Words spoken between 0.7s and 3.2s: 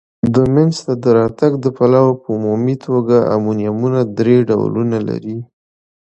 ته راتګ د پلوه په عمومي توګه